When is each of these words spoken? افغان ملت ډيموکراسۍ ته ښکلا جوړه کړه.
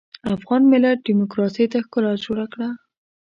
افغان 0.35 0.61
ملت 0.71 0.97
ډيموکراسۍ 1.07 1.65
ته 1.71 1.77
ښکلا 1.85 2.13
جوړه 2.25 2.45
کړه. 2.53 2.69